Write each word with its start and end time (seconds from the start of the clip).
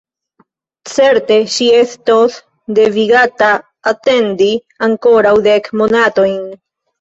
Certe 0.91 1.35
ŝi 1.55 1.67
estos 1.79 2.37
devigata 2.79 3.51
atendi 3.93 4.49
ankoraŭ 4.89 5.35
dek 5.51 5.71
monatojn. 5.85 6.43